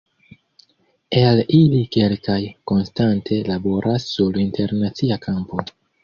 [1.23, 2.37] El ili kelkaj
[2.71, 5.67] konstante laboras sur internacia kampo.